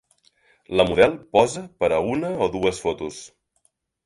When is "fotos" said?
2.87-3.21